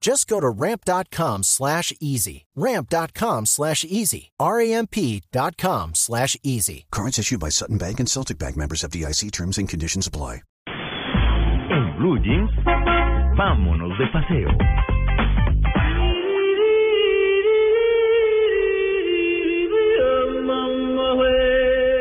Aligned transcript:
Just 0.00 0.28
go 0.28 0.40
to 0.40 0.48
ramp.com 0.48 1.42
slash 1.42 1.92
easy. 2.00 2.46
Ramp.com 2.54 3.46
slash 3.46 3.84
easy. 3.84 4.30
R-A-M-P.com 4.38 5.94
slash 5.94 6.36
easy. 6.42 6.86
Cards 6.90 7.18
issued 7.18 7.40
by 7.40 7.48
Sutton 7.48 7.78
Bank 7.78 7.98
and 8.00 8.08
Celtic 8.08 8.38
Bank 8.38 8.56
members 8.56 8.84
of 8.84 8.90
DIC 8.92 9.30
terms 9.32 9.58
and 9.58 9.68
conditions 9.68 10.06
apply. 10.06 10.42
En 11.70 11.96
Blue 11.98 12.18
Jeans, 12.20 12.50
vámonos 13.36 13.98
de 13.98 14.06
paseo. 14.12 14.48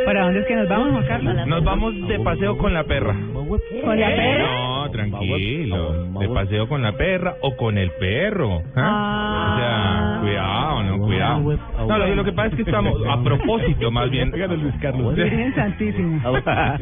¿Para 0.06 0.22
dónde 0.24 0.40
es 0.40 0.48
que 0.48 0.56
nos 0.56 0.70
vamos, 0.70 0.92
Juan 0.92 1.06
Carlos? 1.08 1.48
Nos 1.48 1.64
vamos 1.66 2.08
de 2.08 2.20
paseo 2.20 2.58
con 2.58 2.74
la 2.74 2.84
perra. 2.86 3.14
¿Con 3.14 4.00
la 4.00 4.08
perra? 4.08 4.67
No, 4.88 4.92
tranquilo. 4.92 6.20
De 6.20 6.30
paseo 6.30 6.68
con 6.68 6.82
la 6.82 6.94
perra 6.94 7.36
o 7.42 7.56
con 7.56 7.78
el 7.78 7.92
perro. 7.92 8.62
¿ah? 8.76 9.54
O 9.54 9.58
sea, 9.58 10.22
cuidado, 10.22 10.84
no, 10.84 11.06
cuidado. 11.06 11.60
No, 11.88 11.98
lo, 11.98 12.16
lo 12.16 12.24
que 12.24 12.32
pasa 12.34 12.50
es 12.50 12.56
que 12.56 12.62
estamos, 12.64 12.94
a 13.08 13.22
propósito 13.24 13.92
más 13.92 14.10
bien. 14.10 14.32
Luis 14.32 14.76
Carlos. 14.82 15.16
Virgen 15.16 15.56
Santísima. 15.56 16.22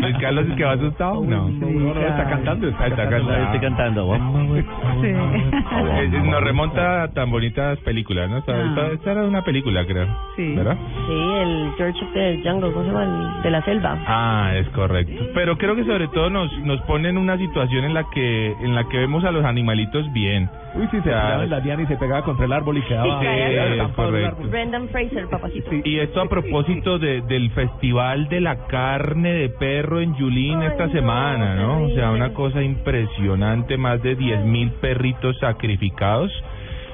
Luis 0.00 0.16
Carlos 0.20 0.46
es 0.48 0.54
que 0.56 0.64
va 0.64 0.72
asustado. 0.72 1.24
No. 1.24 1.48
No, 1.48 1.66
no, 1.94 2.00
está 2.00 2.28
cantando. 2.28 2.68
Está, 2.68 2.86
Está 2.86 3.08
cantando. 3.08 3.34
Estoy 3.44 3.60
cantando. 3.60 4.14
Sí. 5.00 5.08
Eh, 5.08 6.08
Nos 6.24 6.42
remonta 6.42 7.02
a 7.04 7.08
tan 7.08 7.30
bonitas 7.30 7.78
películas, 7.80 8.28
¿no? 8.30 8.38
Esta, 8.38 8.52
Ah. 8.52 8.64
esta- 8.68 8.92
esta 8.92 9.12
era 9.12 9.24
una 9.24 9.42
película, 9.42 9.84
creo. 9.86 10.06
Sí. 10.36 10.54
¿Verdad? 10.54 10.76
Sí, 11.06 11.12
el 11.12 11.72
George 11.76 12.04
of 12.04 12.12
the 12.14 12.40
Jungle, 12.44 12.72
¿cómo 12.72 12.84
se 12.86 12.92
llama? 12.92 13.40
De 13.42 13.50
la 13.50 13.62
selva. 13.64 13.98
Ah, 14.06 14.52
es 14.56 14.68
correcto. 14.70 15.24
Pero 15.34 15.56
creo 15.58 15.74
que 15.76 15.84
sobre 15.84 16.08
todo 16.08 16.30
nos 16.30 16.52
nos 16.60 16.80
pone 16.82 17.08
en 17.08 17.18
una 17.18 17.36
situación 17.38 17.84
en 17.84 17.94
la 17.94 18.04
que 18.12 18.52
en 18.62 18.74
la 18.74 18.84
que 18.88 18.98
vemos 18.98 19.24
a 19.24 19.30
los 19.30 19.44
animalitos 19.44 20.10
bien. 20.12 20.48
Uy, 20.74 20.88
sí, 20.90 21.00
se 21.02 21.10
en 21.10 21.50
la 21.50 21.60
diana 21.60 21.82
y 21.82 21.86
se 21.86 21.96
pegaba 21.96 22.22
contra 22.22 22.46
el 22.46 22.52
árbol 22.52 22.78
y 22.78 22.82
quedaba. 22.82 23.20
Sí, 23.20 23.26
el 23.26 23.92
correcto. 23.92 24.28
árbol. 24.28 24.48
Brendan 24.48 24.88
Fraser, 24.88 25.28
papacito. 25.28 25.70
Y 25.84 25.98
esto 25.98 26.20
a 26.20 26.28
propósito 26.28 26.98
de, 26.98 27.20
del 27.22 27.50
Festival 27.50 28.28
de 28.28 28.40
la 28.40 28.66
Carne 28.66 29.32
de 29.32 29.48
Perro 29.50 30.00
en 30.00 30.14
Yulín 30.14 30.60
Ay, 30.60 30.68
esta 30.68 30.86
no, 30.86 30.92
semana, 30.92 31.54
¿no? 31.56 31.84
O 31.84 31.90
sea, 31.90 32.10
una 32.10 32.32
cosa 32.32 32.62
impresionante, 32.62 33.76
más 33.76 34.02
de 34.02 34.14
10 34.14 34.44
mil 34.44 34.70
perritos 34.72 35.38
sacrificados 35.38 36.32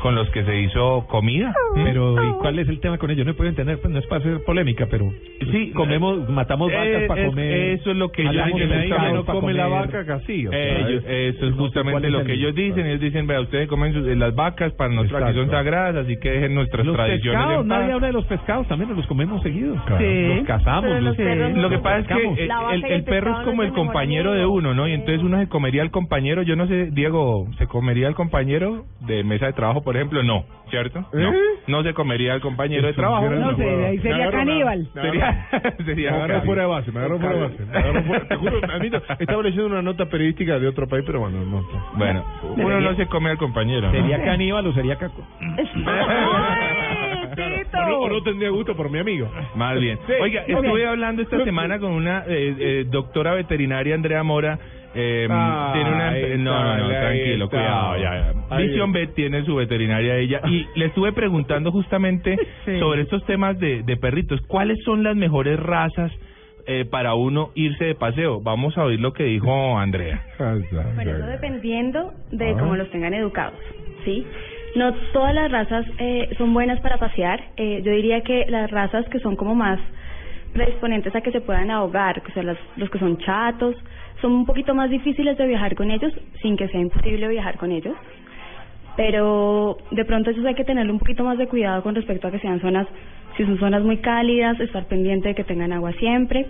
con 0.02 0.14
los 0.14 0.28
que 0.30 0.44
se 0.44 0.60
hizo 0.60 1.06
comida. 1.08 1.54
Pero, 1.74 2.22
¿y 2.22 2.32
cuál 2.40 2.58
es 2.58 2.68
el 2.68 2.80
tema 2.80 2.98
con 2.98 3.10
ello? 3.10 3.24
No 3.24 3.34
puedo 3.34 3.48
entender, 3.50 3.78
pues 3.80 3.92
no 3.92 3.98
es 3.98 4.06
para 4.06 4.20
hacer 4.20 4.42
polémica, 4.44 4.86
pero 4.90 5.10
Sí, 5.52 5.70
comemos, 5.72 6.28
matamos 6.28 6.70
vacas 6.70 6.86
Eh, 6.86 7.04
para 7.08 7.26
comer. 7.26 7.52
Eso 7.78 7.90
es 7.90 7.96
lo 7.96 8.10
que 8.10 8.22
ellos 8.22 8.44
dicen. 8.46 8.68
pescado 8.68 9.16
justamente. 9.18 9.26
pa' 9.26 9.32
comer. 9.32 10.06
casi. 10.06 10.46
o 10.46 10.50
sea, 10.50 10.78
Ellos, 10.88 11.04
es- 11.06 11.34
eso 11.36 11.46
es 11.46 11.50
no 11.50 11.56
sé 11.56 11.62
justamente 11.62 11.92
cuál 11.92 12.04
es 12.04 12.10
lo 12.12 12.20
el- 12.20 12.26
que 12.26 12.32
ellos 12.34 12.54
dicen. 12.54 12.86
Ellos 12.86 13.00
dicen, 13.00 13.26
vea, 13.26 13.40
ustedes 13.40 13.68
comen 13.68 13.92
sus- 13.92 14.06
las 14.16 14.34
vacas, 14.34 14.72
para 14.74 14.92
nosotros 14.92 15.22
aquí 15.22 15.32
son 15.34 15.44
Exacto. 15.44 15.56
sagradas, 15.64 16.04
así 16.04 16.16
que 16.18 16.30
dejen 16.30 16.54
nuestras 16.54 16.86
Los 16.86 16.96
tradiciones 16.96 17.38
pescados, 17.40 17.62
en 17.62 17.68
paz. 17.68 17.78
nadie 17.80 17.92
habla 17.92 18.06
de 18.08 18.12
los 18.12 18.24
pescados, 18.26 18.68
también 18.68 18.88
nos 18.90 18.98
los 18.98 19.06
comemos 19.06 19.42
seguidos. 19.42 19.78
Sí. 19.98 20.26
Los 20.36 20.46
cazamos. 20.46 20.90
Los- 20.90 21.02
los 21.02 21.16
perros 21.16 21.56
Lo 21.58 21.70
que 21.70 21.78
pasa 21.78 21.98
es 22.00 22.06
que 22.06 22.14
eh, 22.44 22.48
el, 22.72 22.84
el 22.84 22.92
el 22.92 23.04
perro 23.04 23.38
es 23.38 23.44
como 23.46 23.62
el 23.62 23.72
compañero 23.72 24.32
de 24.32 24.46
uno, 24.46 24.74
¿no? 24.74 24.86
Y 24.88 24.92
entonces 24.92 25.22
uno 25.22 25.38
se 25.40 25.48
comería 25.48 25.82
al 25.82 25.90
compañero. 25.90 26.42
Yo 26.42 26.56
no 26.56 26.66
sé, 26.66 26.90
Diego, 26.92 27.46
¿se 27.58 27.66
comería 27.66 28.08
al 28.08 28.14
compañero 28.14 28.84
de 29.06 29.24
mesa 29.24 29.46
de 29.46 29.52
trabajo, 29.52 29.82
por 29.88 29.96
ejemplo? 29.96 30.22
No, 30.22 30.44
¿cierto? 30.68 31.02
No, 31.14 31.32
no 31.66 31.82
se 31.82 31.94
comería 31.94 32.34
al 32.34 32.42
compañero 32.42 32.86
de 32.88 32.92
trabajo. 32.92 33.30
No 33.30 33.56
sé, 33.56 33.86
ahí 33.86 33.98
sería 34.00 34.30
caníbal. 34.30 34.86
Sería, 34.92 35.48
sería 35.86 36.10
Me 36.10 36.16
agarró 36.18 36.34
casi. 36.34 36.46
fuera 36.46 36.62
de 36.62 36.68
base, 36.68 36.92
me 36.92 36.98
agarró 36.98 37.18
fuera 37.18 37.34
de 37.36 37.40
base. 37.40 37.64
Me 37.64 37.78
agarró 37.78 38.02
fuera- 38.04 38.28
te 38.28 38.36
juro, 38.36 38.60
a 38.70 38.78
mí 38.78 38.90
no- 38.90 39.00
estaba 39.18 39.42
leyendo 39.42 39.66
una 39.66 39.80
nota 39.80 40.04
periodística 40.10 40.58
de 40.58 40.68
otro 40.68 40.86
país, 40.88 41.04
pero 41.06 41.20
bueno, 41.20 41.42
no. 41.42 41.66
Bueno, 41.94 42.22
uno 42.54 42.80
no 42.82 42.94
se 42.96 43.06
come 43.06 43.30
al 43.30 43.38
compañero, 43.38 43.86
¿no? 43.86 43.92
¿Sería 43.92 44.22
caníbal 44.22 44.66
o 44.66 44.72
sería 44.74 44.96
caco? 44.96 45.26
O 47.70 47.88
no, 47.90 47.98
o 48.00 48.08
no 48.08 48.22
tendría 48.22 48.50
gusto 48.50 48.76
por 48.76 48.90
mi 48.90 48.98
amigo. 48.98 49.30
Más 49.54 49.78
bien. 49.80 49.98
Oiga, 50.20 50.42
estuve 50.46 50.86
hablando 50.86 51.22
esta 51.22 51.42
semana 51.44 51.78
con 51.78 51.92
una 51.92 52.24
eh, 52.26 52.54
eh, 52.58 52.84
doctora 52.90 53.32
veterinaria, 53.34 53.94
Andrea 53.94 54.22
Mora. 54.22 54.58
Eh, 54.94 55.28
Ah, 55.30 55.70
tiene 55.74 55.90
una 55.90 56.10
no, 56.38 56.76
no, 56.78 56.88
tranquilo, 56.88 57.48
cuidado, 57.50 57.96
ya, 57.98 58.32
ya. 58.50 58.56
Vision 58.56 58.92
Vet 58.92 59.14
tiene 59.14 59.44
su 59.44 59.54
veterinaria 59.54 60.16
ella 60.16 60.40
y 60.46 60.66
le 60.74 60.86
estuve 60.86 61.12
preguntando 61.12 61.70
justamente 61.70 62.36
Sí. 62.64 62.78
sobre 62.80 63.02
estos 63.02 63.24
temas 63.26 63.58
de, 63.58 63.82
de 63.82 63.96
perritos. 63.96 64.40
¿Cuáles 64.48 64.78
son 64.84 65.02
las 65.02 65.14
mejores 65.14 65.60
razas 65.60 66.10
eh, 66.66 66.84
para 66.90 67.14
uno 67.14 67.50
irse 67.54 67.84
de 67.84 67.94
paseo? 67.94 68.40
Vamos 68.40 68.76
a 68.78 68.84
oír 68.84 68.98
lo 69.00 69.12
que 69.12 69.24
dijo 69.24 69.78
Andrea. 69.78 70.22
Bueno, 70.94 71.10
eso 71.16 71.26
dependiendo 71.26 72.12
de 72.32 72.54
cómo 72.54 72.74
los 72.74 72.90
tengan 72.90 73.12
educados, 73.14 73.58
¿sí? 74.04 74.26
No 74.74 74.92
todas 75.12 75.34
las 75.34 75.50
razas 75.50 75.86
eh, 75.98 76.30
son 76.38 76.52
buenas 76.54 76.80
para 76.80 76.96
pasear. 76.98 77.40
Eh, 77.56 77.82
yo 77.84 77.92
diría 77.92 78.22
que 78.22 78.46
las 78.48 78.70
razas 78.70 79.06
que 79.10 79.18
son 79.20 79.36
como 79.36 79.54
más 79.54 79.78
predisponentes 80.52 81.14
a 81.14 81.20
que 81.20 81.30
se 81.30 81.40
puedan 81.40 81.70
ahogar, 81.70 82.22
que 82.22 82.32
son 82.32 82.46
las- 82.46 82.58
los 82.76 82.88
que 82.90 82.98
son 82.98 83.18
chatos, 83.18 83.74
son 84.20 84.32
un 84.32 84.46
poquito 84.46 84.74
más 84.74 84.90
difíciles 84.90 85.36
de 85.36 85.46
viajar 85.46 85.74
con 85.74 85.90
ellos, 85.90 86.12
sin 86.42 86.56
que 86.56 86.68
sea 86.68 86.80
imposible 86.80 87.28
viajar 87.28 87.56
con 87.56 87.72
ellos. 87.72 87.94
Pero 88.96 89.78
de 89.92 90.04
pronto 90.04 90.30
ellos 90.30 90.44
hay 90.44 90.54
que 90.54 90.64
tenerle 90.64 90.90
un 90.90 90.98
poquito 90.98 91.22
más 91.22 91.38
de 91.38 91.46
cuidado 91.46 91.82
con 91.82 91.94
respecto 91.94 92.26
a 92.26 92.30
que 92.32 92.40
sean 92.40 92.60
zonas, 92.60 92.86
si 93.36 93.44
son 93.44 93.58
zonas 93.58 93.82
muy 93.82 93.98
cálidas, 93.98 94.58
estar 94.58 94.86
pendiente 94.86 95.28
de 95.28 95.34
que 95.34 95.44
tengan 95.44 95.72
agua 95.72 95.92
siempre. 95.92 96.46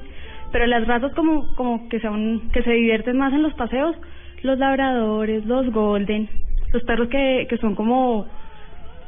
Pero 0.51 0.67
las 0.67 0.87
razas 0.87 1.13
como, 1.15 1.55
como 1.57 1.89
que 1.91 2.01
son, 2.01 2.49
que 2.53 2.63
se 2.63 2.73
divierten 2.73 3.19
más 3.19 3.35
en 3.35 3.43
los 3.43 3.53
paseos, 3.53 3.95
los 4.43 4.59
labradores, 4.59 5.45
los 5.45 5.71
golden, 5.73 6.29
los 6.73 6.83
perros 6.85 7.09
que, 7.09 7.47
que 7.51 7.59
son 7.59 7.75
como 7.75 8.27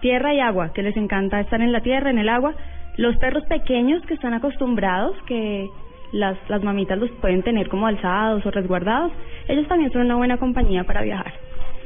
tierra 0.03 0.35
y 0.35 0.41
agua, 0.41 0.73
que 0.75 0.83
les 0.83 0.97
encanta 0.97 1.41
estar 1.41 1.61
en 1.63 1.73
la 1.73 1.81
tierra, 1.81 2.11
en 2.11 2.19
el 2.19 2.29
agua, 2.29 2.55
los 2.97 3.17
perros 3.17 3.45
pequeños 3.45 4.05
que 4.07 4.15
están 4.15 4.35
acostumbrados, 4.35 5.17
que 5.27 5.67
las, 6.13 6.37
las 6.49 6.63
mamitas 6.63 6.99
los 6.99 7.11
pueden 7.21 7.43
tener 7.43 7.69
como 7.69 7.87
alzados 7.87 8.45
o 8.47 8.51
resguardados, 8.51 9.13
ellos 9.49 9.67
también 9.69 9.93
son 9.93 10.03
una 10.03 10.17
buena 10.17 10.37
compañía 10.39 10.85
para 10.85 11.03
viajar. 11.03 11.33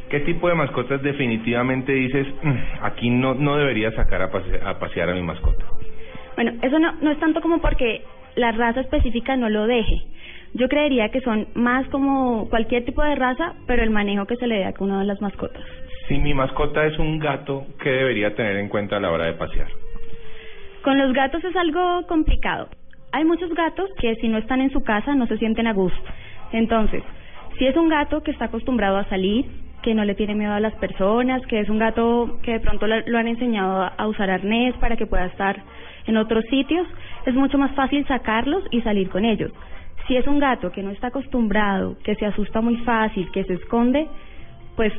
¿Qué 0.09 0.21
tipo 0.21 0.49
de 0.49 0.55
mascotas 0.55 1.03
definitivamente 1.03 1.93
dices, 1.93 2.27
"Mm, 2.43 2.55
aquí 2.83 3.11
no, 3.11 3.35
no 3.35 3.57
debería 3.57 3.91
sacar 3.93 4.23
a, 4.23 4.31
pase- 4.31 4.61
a 4.65 4.79
pasear 4.79 5.11
a 5.11 5.15
mi 5.15 5.23
mascota? 5.23 5.65
Bueno, 6.37 6.53
eso 6.63 6.79
no, 6.79 6.93
no 7.01 7.11
es 7.11 7.19
tanto 7.19 7.41
como 7.41 7.61
porque 7.61 8.03
la 8.37 8.53
raza 8.53 8.81
específica 8.81 9.37
no 9.37 9.49
lo 9.49 9.67
deje. 9.67 10.03
Yo 10.55 10.69
creería 10.69 11.09
que 11.09 11.21
son 11.21 11.49
más 11.55 11.87
como 11.89 12.49
cualquier 12.49 12.85
tipo 12.85 13.03
de 13.03 13.15
raza, 13.17 13.55
pero 13.67 13.83
el 13.83 13.91
manejo 13.91 14.27
que 14.27 14.37
se 14.37 14.47
le 14.47 14.57
dé 14.59 14.65
a 14.67 14.73
cada 14.73 14.85
una 14.85 14.99
de 15.01 15.07
las 15.07 15.21
mascotas. 15.21 15.63
Si 16.07 16.19
mi 16.19 16.35
mascota 16.35 16.85
es 16.87 16.99
un 16.99 17.19
gato, 17.19 17.67
¿qué 17.83 17.91
debería 17.91 18.35
tener 18.35 18.57
en 18.59 18.69
cuenta 18.69 18.97
a 18.99 19.01
la 19.01 19.11
hora 19.11 19.25
de 19.25 19.33
pasear? 19.33 19.69
Con 20.83 20.99
los 20.99 21.13
gatos 21.13 21.43
es 21.43 21.57
algo 21.57 22.07
complicado. 22.07 22.69
Hay 23.15 23.25
muchos 23.25 23.49
gatos 23.55 23.89
que 24.01 24.17
si 24.17 24.27
no 24.27 24.39
están 24.39 24.61
en 24.61 24.73
su 24.73 24.83
casa 24.83 25.15
no 25.15 25.29
se 25.29 25.39
sienten 25.39 25.69
a 25.69 25.73
gusto. 25.73 26.03
Entonces, 26.51 27.05
si 27.57 27.65
es 27.65 27.77
un 27.77 27.89
gato 27.89 28.25
que 28.25 28.33
está 28.33 28.47
acostumbrado 28.47 28.97
a 28.97 29.05
salir, 29.05 29.47
que 29.83 29.95
no 29.95 30.05
le 30.05 30.17
tiene 30.17 30.35
miedo 30.35 30.53
a 30.53 30.59
las 30.59 30.75
personas, 30.75 31.41
que 31.47 31.61
es 31.61 31.69
un 31.69 31.79
gato 31.79 32.41
que 32.43 32.55
de 32.55 32.59
pronto 32.61 32.89
lo, 32.89 33.17
han 33.17 33.29
enseñado 33.29 33.89
a 33.97 34.07
usar 34.09 34.31
arnés 34.31 34.75
para 34.79 34.97
que 34.97 35.07
pueda 35.07 35.27
estar 35.27 35.63
en 36.09 36.17
otros 36.17 36.45
sitios, 36.51 36.89
es 37.25 37.35
mucho 37.37 37.57
más 37.57 37.71
fácil 37.77 38.05
sacarlos 38.09 38.65
y 38.73 38.81
salir 38.81 39.09
con 39.11 39.25
ellos. 39.25 39.53
Si 40.09 40.17
es 40.17 40.27
un 40.27 40.41
gato 40.41 40.73
que 40.73 40.83
no 40.83 40.91
está 40.91 41.07
acostumbrado, 41.07 41.97
que 42.03 42.17
se 42.17 42.27
asusta 42.27 42.63
muy 42.63 42.79
fácil, 42.79 43.31
que 43.31 43.45
se 43.45 43.55
esconde, 43.55 44.09
pues 44.75 44.93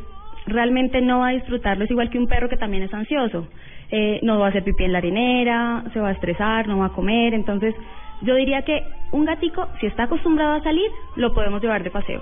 realmente 0.48 1.02
no 1.02 1.20
va 1.20 1.28
a 1.28 1.34
disfrutarlo. 1.34 1.84
Es 1.84 1.92
igual 1.92 2.10
que 2.10 2.18
un 2.18 2.28
perro 2.28 2.48
que 2.48 2.56
también 2.56 2.84
es 2.84 2.94
ansioso. 2.94 3.50
Eh, 3.92 4.22
no 4.24 4.40
va 4.40 4.46
a 4.46 4.50
hacer 4.50 4.64
pipí 4.64 4.86
en 4.86 4.94
la 4.94 5.00
arenera, 5.00 5.84
se 5.92 6.00
va 6.00 6.08
a 6.08 6.14
estresar, 6.14 6.66
no 6.68 6.78
va 6.78 6.86
a 6.86 6.94
comer. 6.94 7.34
Entonces, 7.34 7.76
yo 8.22 8.36
diría 8.36 8.62
que 8.64 8.84
un 9.12 9.26
gatico, 9.26 9.68
si 9.80 9.88
está 9.88 10.04
acostumbrado 10.04 10.54
a 10.54 10.64
salir, 10.64 10.90
lo 11.16 11.34
podemos 11.34 11.62
llevar 11.62 11.84
de 11.84 11.92
paseo. 11.92 12.22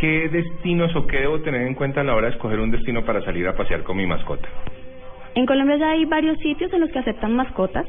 ¿Qué 0.00 0.28
destinos 0.28 0.94
o 0.94 1.06
qué 1.06 1.18
debo 1.18 1.40
tener 1.40 1.66
en 1.66 1.74
cuenta 1.74 2.00
a 2.00 2.04
la 2.04 2.14
hora 2.14 2.28
de 2.28 2.34
escoger 2.34 2.60
un 2.60 2.70
destino 2.70 3.04
para 3.04 3.22
salir 3.22 3.46
a 3.48 3.56
pasear 3.56 3.82
con 3.82 3.96
mi 3.96 4.06
mascota? 4.06 4.48
En 5.34 5.46
Colombia 5.46 5.76
ya 5.76 5.90
hay 5.90 6.04
varios 6.04 6.38
sitios 6.38 6.72
en 6.72 6.80
los 6.80 6.90
que 6.90 7.00
aceptan 7.00 7.34
mascotas. 7.34 7.86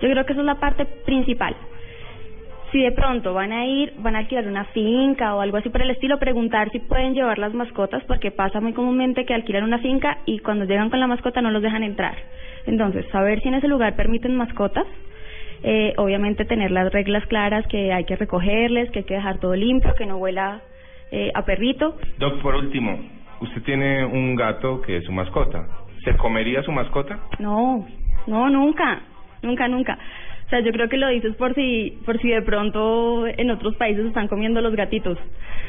Yo 0.00 0.08
creo 0.08 0.24
que 0.24 0.32
esa 0.32 0.42
es 0.42 0.46
la 0.46 0.60
parte 0.60 0.84
principal. 1.04 1.54
Si 2.70 2.82
de 2.82 2.92
pronto 2.92 3.32
van 3.32 3.50
a 3.52 3.66
ir, 3.66 3.94
van 3.98 4.14
a 4.14 4.18
alquilar 4.18 4.46
una 4.46 4.66
finca 4.66 5.34
o 5.34 5.40
algo 5.40 5.56
así 5.56 5.70
por 5.70 5.80
el 5.80 5.90
estilo, 5.90 6.18
preguntar 6.18 6.70
si 6.70 6.80
pueden 6.80 7.14
llevar 7.14 7.38
las 7.38 7.54
mascotas, 7.54 8.04
porque 8.04 8.30
pasa 8.30 8.60
muy 8.60 8.74
comúnmente 8.74 9.24
que 9.24 9.34
alquilan 9.34 9.64
una 9.64 9.78
finca 9.78 10.18
y 10.26 10.40
cuando 10.40 10.66
llegan 10.66 10.90
con 10.90 11.00
la 11.00 11.06
mascota 11.06 11.40
no 11.40 11.50
los 11.50 11.62
dejan 11.62 11.82
entrar. 11.82 12.16
Entonces, 12.66 13.06
saber 13.10 13.40
si 13.40 13.48
en 13.48 13.54
ese 13.54 13.68
lugar 13.68 13.96
permiten 13.96 14.36
mascotas, 14.36 14.86
eh, 15.62 15.94
obviamente 15.96 16.44
tener 16.44 16.70
las 16.70 16.92
reglas 16.92 17.26
claras 17.26 17.66
que 17.66 17.92
hay 17.92 18.04
que 18.04 18.16
recogerles, 18.16 18.90
que 18.90 19.00
hay 19.00 19.04
que 19.04 19.14
dejar 19.14 19.38
todo 19.38 19.54
limpio, 19.54 19.94
que 19.96 20.06
no 20.06 20.16
huela 20.16 20.60
eh, 21.10 21.30
a 21.34 21.42
perrito. 21.44 21.96
Doc, 22.18 22.40
por 22.40 22.54
último, 22.54 22.98
usted 23.40 23.62
tiene 23.62 24.04
un 24.04 24.36
gato 24.36 24.80
que 24.82 24.98
es 24.98 25.04
su 25.04 25.12
mascota. 25.12 25.66
¿Se 26.04 26.16
comería 26.16 26.62
su 26.62 26.72
mascota? 26.72 27.18
No, 27.38 27.86
no, 28.26 28.50
nunca, 28.50 29.00
nunca, 29.42 29.68
nunca. 29.68 29.98
O 30.46 30.50
sea, 30.50 30.60
yo 30.60 30.72
creo 30.72 30.88
que 30.88 30.96
lo 30.96 31.08
dices 31.08 31.36
por 31.36 31.54
si, 31.54 31.98
por 32.06 32.18
si 32.22 32.30
de 32.30 32.40
pronto 32.40 33.26
en 33.26 33.50
otros 33.50 33.76
países 33.76 34.06
están 34.06 34.28
comiendo 34.28 34.62
los 34.62 34.74
gatitos. 34.74 35.18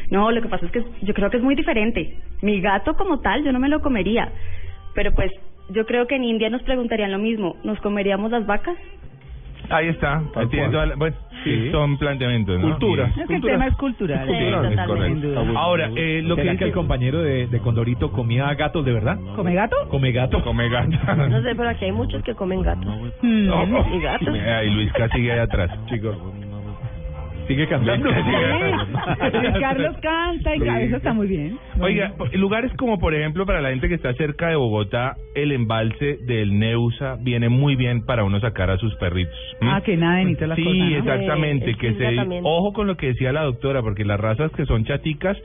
No, 0.10 0.32
lo 0.32 0.42
que 0.42 0.48
pasa 0.48 0.66
es 0.66 0.72
que 0.72 0.84
yo 1.02 1.14
creo 1.14 1.30
que 1.30 1.38
es 1.38 1.44
muy 1.44 1.56
diferente. 1.56 2.16
Mi 2.42 2.62
gato 2.62 2.94
como 2.94 3.20
tal, 3.20 3.44
yo 3.44 3.52
no 3.52 3.60
me 3.60 3.68
lo 3.68 3.82
comería. 3.82 4.32
Pero 4.96 5.12
pues, 5.12 5.32
yo 5.70 5.86
creo 5.86 6.08
que 6.08 6.16
en 6.16 6.24
India 6.24 6.50
nos 6.50 6.64
preguntarían 6.64 7.12
lo 7.12 7.20
mismo. 7.20 7.58
¿Nos 7.66 7.80
comeríamos 7.82 8.32
las 8.32 8.46
vacas? 8.46 8.78
Ahí 9.70 9.88
está. 9.90 10.22
Tal 10.34 10.50
Tiene 10.50 10.66
cual. 10.66 10.72
toda 10.72 10.86
la- 10.88 10.96
bueno, 10.96 11.16
sí, 11.44 11.56
Sí. 11.66 11.72
son 11.72 11.98
planteamientos, 11.98 12.60
¿no? 12.60 12.70
Cultura. 12.70 13.12
Y- 13.16 13.20
Es 13.22 13.28
que 13.28 13.36
el 13.36 13.42
tema 13.42 13.68
es 13.68 13.76
cultural. 13.76 14.28
Sí, 14.28 14.34
Es 14.34 14.46
totalmente. 14.52 14.86
correcto. 14.88 15.14
Sin 15.14 15.22
duda. 15.22 15.60
Ahora, 15.60 15.90
eh, 15.96 16.22
lo 16.24 16.36
que 16.36 16.42
¿Será 16.42 16.52
que 16.54 16.58
dice 16.58 16.66
el 16.66 16.72
compañero 16.74 17.22
de, 17.22 17.48
de 17.48 17.60
Condorito 17.60 18.12
comía 18.12 18.54
gatos 18.56 18.84
de 18.86 18.94
verdad? 18.94 19.18
¿Come 19.36 19.54
gato? 19.54 19.76
¿Come 19.90 20.12
gato? 20.12 20.44
come 20.44 20.70
gato. 20.70 20.90
No 21.30 21.42
sé, 21.42 21.56
pero 21.56 21.70
aquí 21.70 21.86
hay 21.86 21.92
muchos 21.92 22.24
que 22.24 22.34
comen 22.36 22.62
gatos. 22.62 22.86
Mm. 23.22 23.94
¿Y 23.94 24.00
gatos? 24.02 24.36
Ay, 24.36 24.70
Luisca 24.72 25.08
sigue 25.10 25.32
ahí 25.32 25.40
atrás. 25.40 25.70
Chicos. 25.88 26.16
Sigue 27.50 27.68
cantando. 27.68 28.10
Sí. 28.14 29.60
Carlos 29.60 29.96
canta 30.04 30.56
y 30.56 30.86
eso 30.86 30.98
está 30.98 31.14
muy 31.14 31.26
bien. 31.28 31.58
Oiga, 31.82 32.14
lugares 32.34 32.72
como 32.78 33.00
por 33.00 33.16
ejemplo 33.16 33.44
para 33.48 33.60
la 33.60 33.70
gente 33.72 33.90
que 33.90 33.96
está 33.96 34.14
cerca 34.14 34.50
de 34.50 34.56
Bogotá, 34.56 35.16
el 35.34 35.52
embalse 35.52 36.18
del 36.28 36.60
Neusa 36.60 37.18
viene 37.20 37.50
muy 37.50 37.76
bien 37.76 38.06
para 38.06 38.24
uno 38.24 38.40
sacar 38.40 38.70
a 38.70 38.78
sus 38.78 38.94
perritos. 38.98 39.34
Ah, 39.62 39.82
que 39.84 39.98
nada 39.98 40.18
de 40.18 40.48
las 40.48 40.56
Sí, 40.58 40.64
cosas, 40.64 40.78
¿no? 40.78 40.98
exactamente, 40.98 41.72
Eh, 41.72 41.76
que 41.76 41.94
se 41.96 42.40
ojo 42.44 42.72
con 42.72 42.86
lo 42.86 42.96
que 42.98 43.08
decía 43.08 43.34
la 43.34 43.42
doctora, 43.46 43.82
porque 43.82 44.06
las 44.06 44.20
razas 44.20 44.52
que 44.52 44.66
son 44.68 44.86
chaticas 44.86 45.36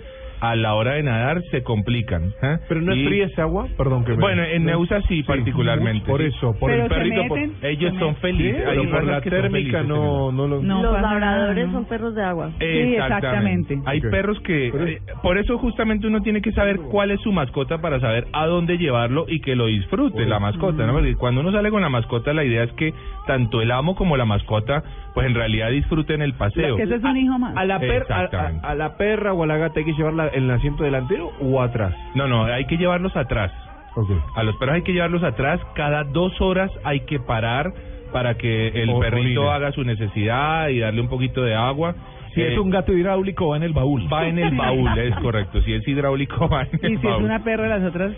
a 0.41 0.57
la 0.57 0.75
hora 0.75 0.95
de 0.95 1.03
nadar 1.03 1.43
se 1.51 1.63
complican. 1.63 2.33
¿eh? 2.43 2.59
Pero 2.69 2.81
no 2.83 2.93
es 2.93 2.99
Y- 2.99 3.07
fría 3.07 3.27
ese 3.27 3.41
agua, 3.41 3.67
perdón 3.77 4.05
que 4.05 4.13
me... 4.13 4.19
Bueno, 4.19 4.43
en 4.45 4.65
Neusa 4.65 5.01
sí, 5.09 5.23
particularmente. 5.23 6.07
Por 6.11 6.23
eso, 6.23 6.55
por 6.59 6.71
Pero 6.71 6.85
el 6.85 6.89
perrito. 6.89 7.23
por-. 7.29 7.39
Ellos 7.63 7.95
son 7.99 8.17
felices. 8.17 8.63
Pero 8.67 8.83
por 8.85 8.93
razas 8.93 9.07
la 9.07 9.21
térmica 9.23 9.83
no, 9.83 10.33
no 10.33 10.47
lo... 10.49 10.63
No 10.63 10.83
Los 10.83 11.01
labradores 11.01 11.67
¿no? 11.67 11.73
son 11.73 11.85
perros 11.87 12.15
de 12.15 12.23
agua. 12.23 12.51
Sí, 12.59 12.65
exactamente. 12.97 13.79
Hay 13.87 14.01
perros 14.01 14.39
que... 14.41 14.71
Pero- 14.73 14.87
eh, 14.87 15.01
por 15.23 15.39
eso 15.39 15.59
justamente 15.59 16.07
uno 16.07 16.21
tiene 16.23 16.43
que 16.43 16.53
saber 16.53 16.79
cuál 16.91 17.11
es 17.11 17.21
su 17.21 17.33
mascota 17.33 17.79
para 17.79 18.01
saber 18.01 18.27
a 18.33 18.47
dónde 18.47 18.77
llevarlo 18.79 19.25
y 19.29 19.41
que 19.41 19.55
lo 19.57 19.67
disfrute 19.67 20.27
la 20.27 20.39
mascota, 20.41 20.87
¿no? 20.87 20.93
Porque 20.95 21.15
cuando 21.15 21.41
uno 21.41 21.53
sale 21.53 21.71
con 21.71 21.83
la 21.83 21.89
mascota 21.89 22.33
la 22.33 22.45
idea 22.45 22.65
es 22.65 22.73
que 22.73 22.93
tanto 23.27 23.63
el 23.63 23.71
amo 23.71 23.95
como 23.95 24.17
la 24.17 24.25
mascota 24.25 24.83
pues 25.15 25.27
en 25.29 25.35
realidad 25.35 25.71
disfruten 25.71 26.23
el 26.23 26.35
paseo. 26.35 26.77
Que 26.77 26.83
eso 26.83 26.97
es 26.97 27.05
un 27.05 27.17
hijo 27.17 27.39
más. 27.39 27.57
¿A 27.57 27.65
la, 27.65 27.79
per- 27.79 28.07
a- 28.13 28.53
a 28.63 28.75
la 28.75 28.97
perra 28.97 29.33
o 29.33 29.45
a 29.45 29.47
la 29.47 29.57
gata 29.57 29.79
hay 29.79 29.85
que 29.87 29.93
llevarla 29.93 30.27
en 30.35 30.45
el 30.45 30.51
asiento 30.51 30.85
delantero 30.85 31.31
o 31.41 31.61
atrás? 31.63 31.95
No, 32.15 32.27
no, 32.29 32.45
hay 32.45 32.67
que 32.67 32.77
llevarlos 32.77 33.17
atrás. 33.17 33.53
Ok. 33.97 34.11
A 34.35 34.43
los 34.43 34.57
perros 34.57 34.75
hay 34.77 34.83
que 34.83 34.93
llevarlos 34.93 35.23
atrás. 35.23 35.61
Cada 35.75 36.05
dos 36.05 36.41
horas 36.41 36.71
hay 36.85 37.01
que 37.01 37.21
parar 37.21 37.73
para 38.13 38.35
que 38.37 38.69
el 38.69 38.91
O- 38.91 39.01
perrito 39.01 39.41
orine. 39.43 39.55
haga 39.55 39.73
su 39.73 39.83
necesidad 39.85 40.69
y 40.69 40.81
darle 40.81 41.01
un 41.01 41.09
poquito 41.09 41.43
de 41.43 41.55
agua. 41.55 41.95
Si 42.35 42.41
Eh, 42.43 42.53
es 42.53 42.59
un 42.59 42.71
gato 42.71 42.93
hidráulico, 42.93 43.49
va 43.49 43.57
en 43.57 43.63
el 43.63 43.73
baúl. 43.73 44.13
Va 44.13 44.27
en 44.27 44.39
el 44.41 44.55
baúl, 44.57 44.99
es 44.99 45.15
correcto. 45.23 45.63
Si 45.63 45.73
es 45.73 45.87
hidráulico, 45.87 46.49
va 46.49 46.63
en 46.63 46.69
el 46.83 46.93
Y 46.93 46.97
si 46.97 47.07
es 47.07 47.13
baúl. 47.13 47.25
una 47.25 47.45
perra, 47.45 47.69
las 47.69 47.83
otras. 47.85 48.13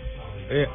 Eh, 0.49 0.65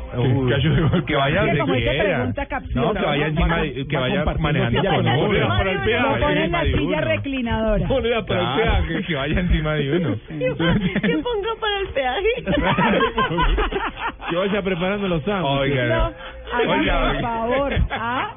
que 1.07 1.15
vaya 1.17 1.47
como 1.59 1.75
pregunta 1.75 2.47
capciosa, 2.47 2.81
No, 2.81 2.93
que 2.93 3.07
vaya 3.07 3.23
¿no? 3.25 3.31
encima, 3.31 3.57
de- 3.63 3.87
que 3.87 3.97
va 3.97 4.03
vaya 4.03 4.25
manejando 4.39 4.83
con 4.85 5.07
uno. 5.09 5.49
Para 5.49 5.71
el 5.73 5.81
peaje. 5.81 6.45
en 6.45 6.53
la 6.53 6.63
silla 6.65 7.01
reclinadora. 7.01 7.89
Ponela 7.89 8.27
para 8.27 8.41
el 8.41 8.47
Claro, 8.63 8.87
peaje. 8.87 9.03
que 9.07 9.15
vaya 9.15 9.41
encima 9.41 9.75
de 9.75 9.97
uno. 9.97 10.17
¿Qué 10.29 10.49
pongo 11.23 11.57
para 11.61 11.79
el 11.81 11.89
peaje? 11.89 12.29
que 14.31 14.37
vaya 14.37 14.63
preparando 14.63 15.09
los 15.09 15.23
sándwiches. 15.25 15.61
Oiga, 15.61 15.85
No, 15.87 16.11
no. 16.11 16.15
Oiga, 16.69 17.13
por 17.13 17.21
favor. 17.23 17.75
¿Ah? 17.91 18.31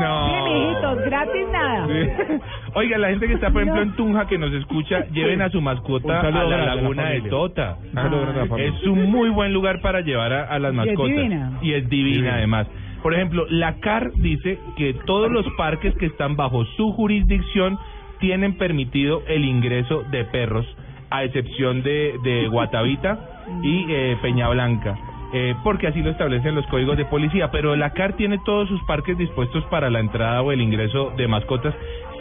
No. 0.00 0.46
Sí, 0.46 0.52
mijitos, 0.52 0.98
gratis 1.04 1.48
nada. 1.52 1.86
Sí. 1.86 2.34
Oiga, 2.74 2.98
la 2.98 3.08
gente 3.08 3.26
que 3.28 3.34
está, 3.34 3.50
por 3.50 3.62
ejemplo, 3.62 3.82
en 3.82 3.92
Tunja, 3.96 4.26
que 4.26 4.38
nos 4.38 4.52
escucha, 4.52 5.04
lleven 5.12 5.42
a 5.42 5.50
su 5.50 5.60
mascota 5.60 6.20
a 6.20 6.30
la 6.30 6.74
laguna 6.74 7.10
de. 7.10 7.22
Tota. 7.22 7.76
Un 7.84 7.92
saludo 7.94 8.20
grande 8.22 8.40
a 8.40 8.42
la 8.44 8.48
familia. 8.48 8.72
Es 8.78 8.86
un 8.86 9.10
muy 9.10 9.28
buen 9.30 9.52
lugar 9.52 9.80
para 9.80 10.00
llevar 10.00 10.32
a, 10.32 10.44
a 10.44 10.58
las 10.58 10.72
Y 10.74 10.78
es 10.78 10.86
mascotas. 10.86 11.16
divina. 11.16 11.58
Y 11.62 11.72
es 11.74 11.88
divina, 11.88 12.14
Divina. 12.16 12.34
además. 12.36 12.66
Por 13.02 13.14
ejemplo, 13.14 13.46
la 13.50 13.80
CAR 13.80 14.12
dice 14.14 14.58
que 14.76 14.94
todos 15.06 15.30
los 15.30 15.44
parques 15.56 15.94
que 15.96 16.06
están 16.06 16.36
bajo 16.36 16.64
su 16.76 16.92
jurisdicción 16.92 17.78
tienen 18.20 18.56
permitido 18.56 19.22
el 19.26 19.44
ingreso 19.44 20.04
de 20.12 20.24
perros, 20.26 20.64
a 21.10 21.24
excepción 21.24 21.82
de, 21.82 22.14
de 22.22 22.46
Guatavita 22.46 23.18
y 23.64 23.86
eh, 23.90 24.16
Peña 24.22 24.48
Blanca. 24.50 24.96
Eh, 25.34 25.54
porque 25.64 25.86
así 25.86 26.02
lo 26.02 26.10
establecen 26.10 26.54
los 26.54 26.66
códigos 26.66 26.98
de 26.98 27.06
policía, 27.06 27.50
pero 27.50 27.74
la 27.74 27.90
CAR 27.94 28.14
tiene 28.16 28.38
todos 28.44 28.68
sus 28.68 28.82
parques 28.84 29.16
dispuestos 29.16 29.64
para 29.66 29.88
la 29.88 30.00
entrada 30.00 30.42
o 30.42 30.52
el 30.52 30.60
ingreso 30.60 31.12
de 31.16 31.26
mascotas, 31.26 31.74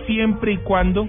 siempre 0.07 0.53
y 0.53 0.57
cuando 0.57 1.07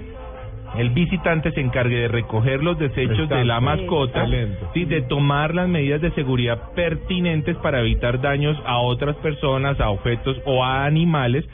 el 0.76 0.90
visitante 0.90 1.52
se 1.52 1.60
encargue 1.60 1.96
de 1.96 2.08
recoger 2.08 2.62
los 2.62 2.78
desechos 2.78 3.28
de 3.28 3.44
la 3.44 3.60
mascota, 3.60 4.26
sí, 4.72 4.84
de 4.84 5.02
tomar 5.02 5.54
las 5.54 5.68
medidas 5.68 6.00
de 6.00 6.10
seguridad 6.12 6.72
pertinentes 6.74 7.56
para 7.58 7.80
evitar 7.80 8.20
daños 8.20 8.56
a 8.64 8.78
otras 8.78 9.16
personas, 9.16 9.78
a 9.80 9.90
objetos 9.90 10.40
o 10.44 10.64
a 10.64 10.84
animales. 10.84 11.44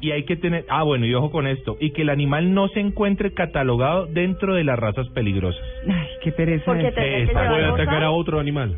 Y 0.00 0.12
hay 0.12 0.22
que 0.22 0.36
tener, 0.36 0.64
ah 0.68 0.84
bueno, 0.84 1.06
y 1.06 1.14
ojo 1.14 1.32
con 1.32 1.48
esto, 1.48 1.76
y 1.80 1.90
que 1.90 2.02
el 2.02 2.10
animal 2.10 2.54
no 2.54 2.68
se 2.68 2.78
encuentre 2.78 3.34
catalogado 3.34 4.06
dentro 4.06 4.54
de 4.54 4.62
las 4.62 4.78
razas 4.78 5.08
peligrosas. 5.08 5.60
Ay, 5.88 6.06
qué 6.22 6.30
pereza. 6.30 6.66
Porque 6.66 6.92
Puede 6.92 7.64
atacar 7.64 8.04
a 8.04 8.12
otro 8.12 8.38
animal. 8.38 8.76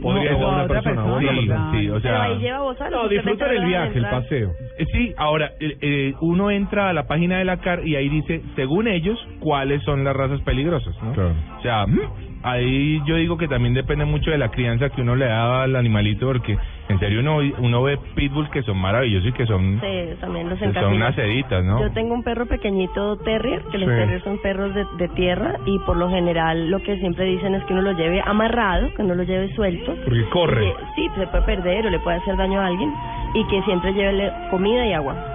Podría 0.00 0.32
No, 0.32 0.38
ser 0.38 0.46
una 0.46 0.62
otra 0.64 0.82
persona. 0.82 1.04
otra 1.14 1.20
Sí, 1.20 1.36
persona. 1.36 1.70
sí, 1.72 1.88
o 1.88 1.92
Pero 1.94 2.00
sea... 2.00 2.22
ahí 2.22 2.38
lleva 2.38 2.58
bozal. 2.60 2.90
No, 2.92 3.08
disfrutar 3.08 3.52
el 3.52 3.64
viaje, 3.66 3.98
el 3.98 4.04
paseo. 4.06 4.50
Eh, 4.78 4.84
Sí, 4.92 5.14
ahora 5.16 5.52
eh, 5.60 5.76
eh, 5.80 6.14
uno 6.20 6.50
entra 6.50 6.88
a 6.88 6.92
la 6.92 7.06
página 7.06 7.38
de 7.38 7.44
la 7.44 7.58
CAR 7.58 7.86
y 7.86 7.96
ahí 7.96 8.08
dice, 8.08 8.42
según 8.56 8.88
ellos, 8.88 9.18
cuáles 9.40 9.82
son 9.84 10.04
las 10.04 10.14
razas 10.16 10.40
peligrosas, 10.42 10.94
¿no? 11.02 11.12
Claro. 11.12 11.34
O 11.58 11.62
sea, 11.62 11.86
mm, 11.86 12.00
ahí 12.42 13.00
yo 13.06 13.16
digo 13.16 13.36
que 13.36 13.48
también 13.48 13.74
depende 13.74 14.04
mucho 14.04 14.30
de 14.30 14.38
la 14.38 14.48
crianza 14.50 14.90
que 14.90 15.02
uno 15.02 15.16
le 15.16 15.26
da 15.26 15.62
al 15.62 15.76
animalito, 15.76 16.26
porque 16.26 16.56
en 16.88 16.98
serio 16.98 17.20
uno, 17.20 17.38
uno 17.58 17.82
ve 17.82 17.98
pitbulls 18.14 18.50
que 18.50 18.62
son 18.62 18.78
maravillosos 18.78 19.28
y 19.28 19.32
que 19.32 19.46
son, 19.46 19.80
Sí, 19.80 20.16
también 20.20 20.48
los 20.48 20.58
que 20.58 20.72
son 20.72 20.94
unas 20.94 21.14
seditas, 21.14 21.64
¿no? 21.64 21.80
Yo 21.80 21.90
tengo 21.92 22.14
un 22.14 22.22
perro 22.22 22.46
pequeñito 22.46 23.16
terrier, 23.18 23.62
que 23.70 23.78
los 23.78 23.88
Sí. 23.88 23.94
terriers 23.94 24.24
son 24.24 24.38
perros 24.38 24.74
de, 24.74 24.84
de 24.98 25.08
tierra 25.10 25.56
y 25.66 25.78
por 25.80 25.96
lo 25.96 26.10
general 26.10 26.70
lo 26.70 26.82
que 26.82 26.98
siempre 26.98 27.24
dicen 27.24 27.54
es 27.54 27.64
que 27.64 27.72
uno 27.72 27.82
lo 27.82 27.92
lleve 27.92 28.22
amarrado, 28.24 28.92
que 28.94 29.02
no 29.02 29.14
lo 29.14 29.22
lleve 29.22 29.54
suelto. 29.54 29.94
Porque 30.04 30.24
corre. 30.30 30.60
Que, 30.60 30.74
sí, 30.96 31.08
se 31.16 31.26
puede 31.28 31.44
perder 31.44 31.86
o 31.86 31.90
le 31.90 31.98
puede 32.00 32.18
hacer 32.18 32.36
daño 32.36 32.60
a 32.60 32.66
alguien 32.66 32.92
y 33.34 33.44
que 33.46 33.62
siempre 33.62 33.92
lleve 33.92 34.30
comida 34.50 34.86
y 34.86 34.92
agua. 34.92 35.31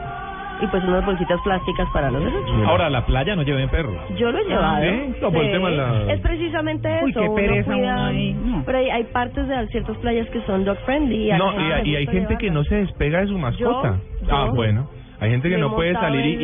Y 0.59 0.67
pues 0.67 0.83
unas 0.83 1.05
bolsitas 1.05 1.39
plásticas 1.41 1.87
para 1.93 2.09
los 2.09 2.23
desechos. 2.23 2.67
Ahora, 2.67 2.87
a 2.87 2.89
la 2.89 3.05
playa 3.05 3.35
no 3.35 3.43
lleven 3.43 3.69
perros. 3.69 3.95
Yo 4.17 4.31
lo 4.31 4.39
he 4.39 4.43
llevado. 4.45 4.83
¿sí? 4.83 5.13
No, 5.21 5.31
por 5.31 5.43
el 5.43 5.51
tema 5.51 5.69
de 5.69 5.77
la- 5.77 6.13
Es 6.13 6.19
precisamente 6.21 6.95
eso. 6.95 7.05
Uy, 7.05 7.13
qué 7.13 7.19
uno 7.19 7.35
pereza 7.35 7.71
cuida- 7.73 7.93
uno 7.93 8.05
ahí, 8.05 8.33
no. 8.33 8.63
Pero 8.65 8.77
hay, 8.79 8.89
hay 8.89 9.03
partes 9.05 9.47
de 9.47 9.67
ciertas 9.67 9.97
playas 9.97 10.27
que 10.29 10.41
son 10.41 10.65
dog 10.65 10.77
friendly. 10.85 11.29
a 11.31 11.37
la 11.37 11.45
No, 11.45 11.51
gente 11.51 11.63
y, 11.63 11.67
le 11.67 11.89
y 11.91 11.95
hay 11.95 12.05
gusta 12.05 12.19
gente 12.19 12.37
que 12.37 12.49
no 12.51 12.63
se 12.63 12.75
despega 12.75 13.21
de 13.21 13.27
su 13.27 13.37
mascota. 13.37 13.97
yo- 14.21 14.27
ah, 14.35 14.49
bueno. 14.53 14.89
Hay 15.19 15.31
gente 15.31 15.49
que 15.49 15.55
Me 15.55 15.61
no 15.61 15.73
puede 15.75 15.93
salir 15.93 16.41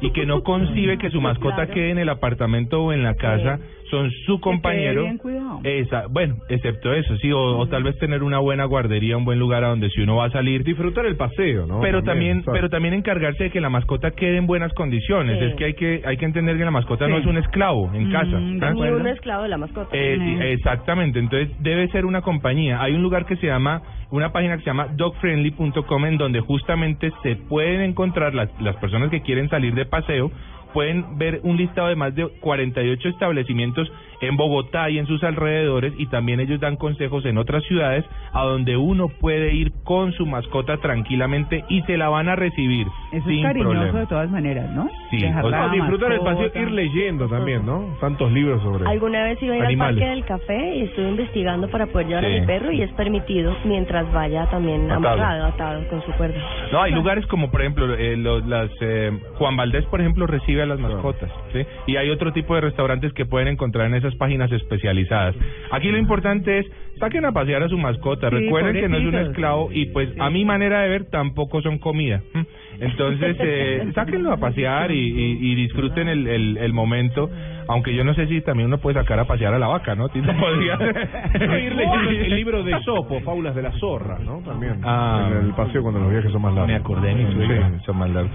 y, 0.00 0.10
que 0.12 0.24
no 0.26 0.42
concibe 0.42 0.96
que 0.98 1.10
su 1.10 1.20
mascota 1.20 1.56
Claro. 1.56 1.74
quede 1.74 1.90
en 1.90 1.98
el 1.98 2.08
apartamento 2.08 2.82
o 2.82 2.92
en 2.92 3.02
la 3.02 3.14
casa. 3.14 3.58
Son 3.90 4.08
su 4.24 4.38
compañero. 4.40 5.02
bien 5.02 5.18
cuidado. 5.18 5.60
Esa, 5.64 6.04
bueno, 6.08 6.36
excepto 6.48 6.92
eso, 6.92 7.16
sí, 7.16 7.32
o, 7.32 7.40
o 7.58 7.66
tal 7.66 7.82
vez 7.82 7.98
tener 7.98 8.22
una 8.22 8.38
buena 8.38 8.64
guardería, 8.64 9.16
un 9.16 9.24
buen 9.24 9.40
lugar 9.40 9.64
a 9.64 9.68
donde 9.70 9.90
si 9.90 10.00
uno 10.00 10.14
va 10.16 10.26
a 10.26 10.30
salir. 10.30 10.62
Disfrutar 10.62 11.06
el 11.06 11.16
paseo, 11.16 11.66
¿no? 11.66 11.80
Pero 11.80 12.02
también, 12.04 12.44
pero 12.44 12.70
también 12.70 12.94
encargarse 12.94 13.44
de 13.44 13.50
que 13.50 13.60
la 13.60 13.68
mascota 13.68 14.12
quede 14.12 14.36
en 14.36 14.46
buenas 14.46 14.72
condiciones. 14.74 15.38
Sí. 15.40 15.44
Es 15.46 15.54
que 15.56 15.64
hay 15.64 15.74
que 15.74 16.02
hay 16.06 16.16
que 16.18 16.24
entender 16.24 16.56
que 16.56 16.64
la 16.64 16.70
mascota 16.70 17.08
no 17.08 17.18
es 17.18 17.26
un 17.26 17.36
esclavo 17.36 17.90
en 17.92 18.08
Mm, 18.08 18.12
casa. 18.12 18.36
de. 18.36 18.74
Ni 18.74 18.80
un 18.90 19.06
esclavo 19.08 19.42
de 19.42 19.48
la 19.48 19.58
mascota. 19.58 19.88
Eh, 19.92 20.16
sí, 20.20 20.24
Mm. 20.36 20.42
exactamente, 20.42 21.18
entonces 21.18 21.50
debe 21.60 21.88
ser 21.88 22.06
una 22.06 22.22
compañía. 22.22 22.80
Hay 22.80 22.94
un 22.94 23.02
lugar 23.02 23.26
que 23.26 23.34
se 23.36 23.48
llama, 23.48 23.82
una 24.12 24.30
página 24.30 24.56
que 24.56 24.62
se 24.62 24.70
llama 24.70 24.86
dogfriendly.com 24.94 26.04
en 26.06 26.16
donde 26.16 26.38
justamente 26.40 27.10
se 27.24 27.34
pueden 27.36 27.89
encontrar 27.90 28.34
las, 28.34 28.48
las 28.60 28.76
personas 28.76 29.10
que 29.10 29.22
quieren 29.22 29.48
salir 29.48 29.74
de 29.74 29.84
paseo 29.84 30.30
pueden 30.72 31.18
ver 31.18 31.40
un 31.42 31.56
listado 31.56 31.88
de 31.88 31.96
más 31.96 32.14
de 32.14 32.28
48 32.40 33.08
establecimientos 33.08 33.90
en 34.20 34.36
Bogotá 34.36 34.90
y 34.90 34.98
en 34.98 35.06
sus 35.06 35.22
alrededores 35.24 35.92
y 35.98 36.06
también 36.06 36.40
ellos 36.40 36.60
dan 36.60 36.76
consejos 36.76 37.24
en 37.24 37.38
otras 37.38 37.64
ciudades 37.64 38.04
a 38.32 38.42
donde 38.44 38.76
uno 38.76 39.08
puede 39.08 39.54
ir 39.54 39.72
con 39.84 40.12
su 40.12 40.26
mascota 40.26 40.76
tranquilamente 40.78 41.64
y 41.68 41.82
se 41.82 41.96
la 41.96 42.08
van 42.08 42.28
a 42.28 42.36
recibir 42.36 42.86
Eso 43.12 43.26
sin 43.28 43.38
es 43.38 43.44
cariñoso 43.44 43.70
problema. 43.72 44.00
de 44.00 44.06
todas 44.06 44.30
maneras, 44.30 44.70
¿no? 44.70 44.88
Sí, 45.10 45.16
o 45.42 45.50
sea, 45.50 45.68
disfrutar 45.70 46.12
el 46.12 46.20
paseo, 46.20 46.50
ir 46.62 46.70
leyendo 46.70 47.28
también, 47.28 47.64
¿no? 47.66 47.96
Tantos 48.00 48.30
libros 48.32 48.62
sobre 48.62 48.86
Alguna 48.88 49.24
vez 49.24 49.42
iba 49.42 49.54
a 49.54 49.58
ir 49.58 49.64
Animales. 49.64 50.02
al 50.02 50.08
Parque 50.08 50.10
del 50.10 50.24
Café 50.24 50.76
y 50.76 50.82
estuve 50.82 51.08
investigando 51.08 51.68
para 51.68 51.86
poder 51.86 52.06
llevar 52.08 52.24
Sí. 52.24 52.36
a 52.36 52.40
mi 52.40 52.46
perro 52.46 52.72
y 52.72 52.82
es 52.82 52.92
permitido 52.92 53.56
mientras 53.64 54.10
vaya 54.12 54.46
también 54.50 54.90
Atado. 54.90 55.08
amarrado, 55.08 55.44
atado 55.46 55.88
con 55.88 56.02
su 56.04 56.12
cuerda. 56.12 56.38
No, 56.72 56.82
hay 56.82 56.92
lugares 56.92 57.26
como, 57.26 57.50
por 57.50 57.60
ejemplo, 57.62 57.94
eh, 57.94 58.16
los, 58.16 58.46
las, 58.46 58.70
eh, 58.80 59.10
Juan 59.36 59.56
Valdés, 59.56 59.84
por 59.86 60.00
ejemplo, 60.00 60.26
recibe 60.26 60.62
a 60.62 60.66
las 60.66 60.78
mascotas, 60.78 61.30
¿sí? 61.52 61.60
Y 61.86 61.96
hay 61.96 62.10
otro 62.10 62.32
tipo 62.32 62.54
de 62.54 62.60
restaurantes 62.60 63.12
que 63.14 63.24
pueden 63.24 63.48
encontrar 63.48 63.86
en 63.86 63.94
esas 63.94 64.09
páginas 64.16 64.50
especializadas. 64.52 65.34
Aquí 65.70 65.90
lo 65.90 65.98
importante 65.98 66.60
es, 66.60 66.66
saquen 66.98 67.24
a 67.24 67.32
pasear 67.32 67.62
a 67.62 67.68
su 67.68 67.78
mascota, 67.78 68.28
Sí, 68.30 68.36
recuerden 68.36 68.74
que 68.74 68.88
no 68.88 68.98
es 68.98 69.04
un 69.04 69.14
esclavo 69.14 69.70
y 69.72 69.86
pues 69.86 70.08
a 70.18 70.30
mi 70.30 70.44
manera 70.44 70.82
de 70.82 70.88
ver 70.88 71.04
tampoco 71.10 71.62
son 71.62 71.78
comida. 71.78 72.22
¿m? 72.34 72.46
Entonces, 72.80 73.36
eh, 73.40 73.90
sáquenlo 73.94 74.32
a 74.32 74.36
pasear 74.38 74.90
y, 74.90 74.98
y- 74.98 75.38
y 75.52 75.54
disfruten 75.54 76.08
el, 76.08 76.26
el, 76.26 76.56
el 76.56 76.72
momento, 76.72 77.28
aunque 77.68 77.94
yo 77.94 78.04
no 78.04 78.14
sé 78.14 78.26
si 78.26 78.40
también 78.40 78.68
uno 78.68 78.78
puede 78.78 78.98
sacar 78.98 79.18
a 79.20 79.26
pasear 79.26 79.52
a 79.54 79.58
la 79.58 79.66
vaca, 79.68 79.94
¿no? 79.94 80.08
Tito 80.08 80.32
podría 80.32 80.74
ir 81.60 81.74
leyendo 81.74 82.10
el 82.10 82.34
libro 82.36 82.62
de 82.64 82.80
Sopo, 82.82 83.20
Fábulas 83.20 83.54
de 83.54 83.62
la 83.62 83.72
Zorra, 83.72 84.18
¿no? 84.24 84.38
También. 84.40 84.80
Ah. 84.82 85.28
en 85.30 85.46
el 85.48 85.54
paseo 85.54 85.82
cuando 85.82 86.00
los 86.00 86.10
viajes 86.10 86.32
son 86.32 86.42
más 86.42 86.54
largos. 86.54 86.68
Me 86.68 86.76
acordé 86.76 87.08
de 87.08 87.14
mi 87.16 87.32
suegra. 87.34 87.68
Sí. 87.70 87.84
son 87.84 87.96
más 87.98 88.10
largos. 88.10 88.32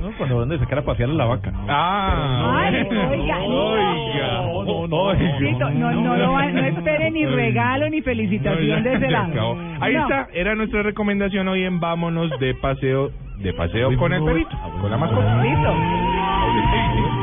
¿no? 0.00 0.12
Cuando 0.16 0.38
van 0.38 0.52
a 0.52 0.58
sacar 0.58 0.78
a 0.78 0.82
pasear 0.82 1.10
a 1.10 1.12
la 1.12 1.24
vaca. 1.24 1.52
Ah, 1.68 2.62
Ay, 2.66 2.74
oiga, 2.82 3.38
no. 3.38 3.46
oiga, 3.46 4.42
No, 4.42 4.64
no, 4.64 4.86
no. 4.86 5.38
Tito, 5.38 5.70
no, 5.70 5.92
no, 5.92 6.16
lo 6.16 6.32
va- 6.32 6.46
no 6.46 6.64
espere 6.64 7.10
ni 7.10 7.26
regalo 7.26 7.88
ni 7.90 8.00
felicitación 8.00 8.82
No, 8.84 8.90
de 8.90 8.96
ese 8.96 9.10
lado. 9.10 9.56
Ahí 9.80 9.94
No. 9.94 10.02
está, 10.02 10.28
era 10.32 10.54
nuestra 10.54 10.82
recomendación 10.82 11.48
hoy 11.48 11.64
en 11.64 11.80
Vámonos 11.80 12.30
de 12.38 12.54
paseo, 12.54 13.10
de 13.40 13.52
paseo 13.54 13.96
con 13.96 14.12
el 14.12 14.22
perrito, 14.22 14.56
con 14.80 14.90
la 14.90 14.96
mascota. 14.96 15.42
Listo. 15.42 17.19